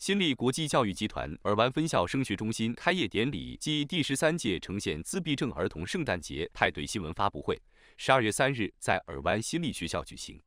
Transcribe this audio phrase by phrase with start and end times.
[0.00, 7.60] 新力国际教育集团尔湾分校升学中心开业典礼暨第十三届呈现自闭症儿童圣诞节派对新闻发布会，
[7.98, 10.40] 十二月三日在尔湾新力学校举行。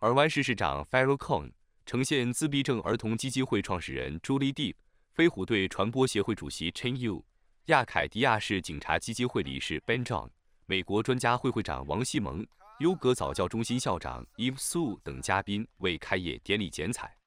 [0.00, 1.52] 尔湾市市长 Farrell Cohn、
[1.86, 4.74] 呈现自闭症儿童基金会创始人 Julie Deep、
[5.12, 7.22] 飞虎队传播协会主席 Chen Yu、
[7.66, 10.30] 亚凯迪亚市警察基金会理事 Ben John、
[10.66, 12.44] 美国专家会会长王西蒙、
[12.80, 17.19] 优格早教中心校长 Eve Su 等嘉宾为开业典礼剪彩。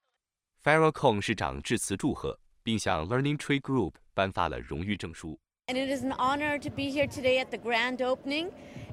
[0.69, 5.39] Farrah Kong 市长致辞祝贺，并向 Learning Tree Group 颁发了荣誉证书。
[5.67, 8.51] And it is an honor to be here today at the grand opening.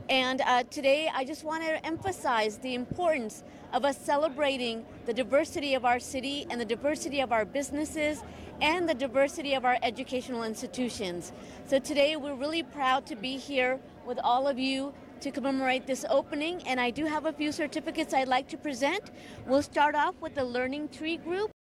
[0.07, 3.43] And uh, today I just want to emphasize the importance
[3.73, 8.23] of us celebrating the diversity of our city and the diversity of our businesses
[8.61, 11.34] and the diversity of our educational institutions.
[11.67, 16.05] So today we're really proud to be here with all of you to commemorate this
[16.09, 16.61] opening.
[16.65, 19.11] And I do have a few certificates I'd like to present.
[19.45, 21.52] We'll start off with the Learning Tree Group.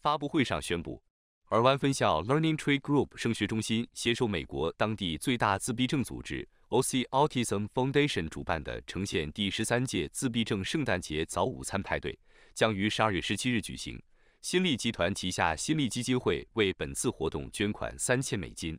[0.00, 1.02] 发布会上宣布，
[1.46, 12.16] 尔湾分校 Learning Tree Group 升学中心携手美国当地最大自闭症组织 OC Autism Foundation 主办的呈现第十三届自闭症圣诞节早午餐派对，
[12.54, 14.00] 将于十二月十七日举行。
[14.40, 18.78] 新力集团旗下新力基金会为本次活动捐款三千美金。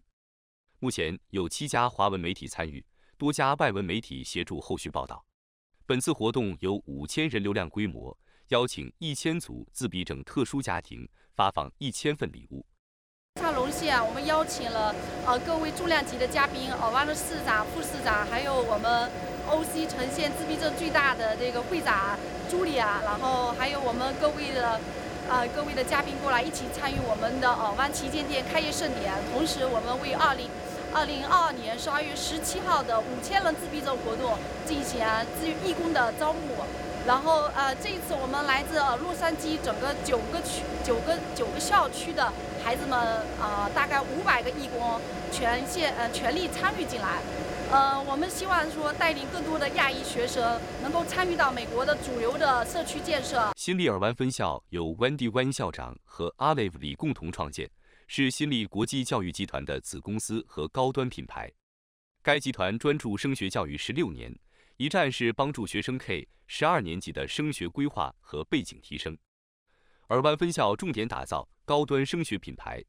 [0.80, 2.86] 目前有七家华文媒体参与，
[3.17, 5.25] 多家外文媒体协助后续报道。
[5.86, 8.17] 本次活动有五千人流量规模，
[8.50, 11.08] 邀请一千组自闭症特殊家庭。
[11.39, 12.66] 发放一千份礼物，
[13.36, 14.03] 非常荣幸啊！
[14.03, 14.94] 我们邀请了
[15.25, 19.09] 呃各位重量级的嘉宾，尔湾的市长、副市长，还有我们
[19.47, 24.81] OC 呈现自闭症最大的这个会长朱莉啊，然后还有我们各位的
[25.30, 29.14] 啊各位的嘉宾过来一起参与我们的尔湾旗舰店开业盛典。
[29.31, 30.50] 同时，我们为二零
[30.93, 35.05] 二零二二年十二月十七号的五千人自闭症活动进行
[35.39, 36.39] 自义工的招募。
[37.07, 42.31] 然后呃，这一次我们来自洛杉矶整个九个区、九个九个校区的
[42.63, 42.99] 孩子们
[43.39, 44.99] 啊，大概五百个义工
[45.31, 47.19] 全线呃全力参与进来。
[47.71, 53.49] 呃，我们希望说带领更多的亚裔学生能够参与到美国的主流的社区建设。
[53.55, 57.69] 新力尔湾分校由 Wendy 湾校长和 Olive 李共同创建，
[58.11, 61.47] 是新力国际教育集团的子公司和高端品牌。
[62.23, 64.36] 该集团专注升学教育十六年。
[64.77, 69.15] 一站式帮助学生 K 十二年级的升学规划和背景提升。
[70.08, 72.83] 尔湾分校重点打造高端升学品牌，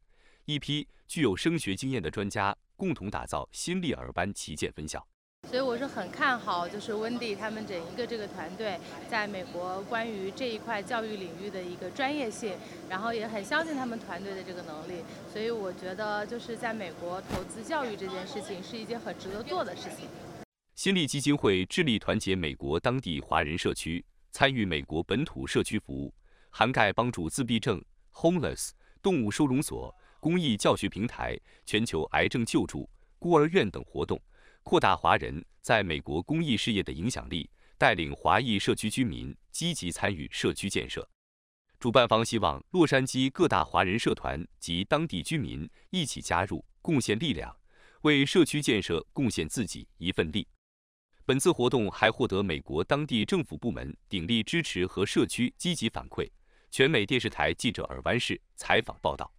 [0.47, 5.07] 一批具有升学经验的专家共同打造新力尔湾旗舰分校。
[5.51, 8.79] 所以我是很看好，就是温蒂他们整一个这个团队
[9.09, 12.57] 在美国关于这一块教育领域的一个专业性，
[12.89, 15.03] 然后也很相信他们团队的这个能力。
[15.33, 20.09] 所以我觉得就是在美国投资教育这件事情是一件很值得做的事情。
[20.77, 26.15] 新力基金会致力团结美国当地华人社区，参与美国本土社区服务，
[26.51, 27.85] 涵盖帮助自闭症、
[28.15, 28.71] homeless、
[29.03, 31.37] 动物收容所、公益教学平台、
[31.67, 32.89] 全球癌症救助、
[33.19, 34.17] 孤儿院等活动，
[34.71, 41.11] 扩大华人在美国公益事业的影响力，带领华裔社区居民积极参与社区建设。
[41.81, 47.53] 主办方希望洛杉矶各大华人社团及当地居民一起加入，贡献力量，
[48.03, 50.47] 为社区建设贡献自己一份力。
[51.27, 56.31] 本次活动还获得美国当地政府部门鼎力支持和社区积极反馈。
[56.71, 59.35] 全美电视台记者尔湾市采访报道。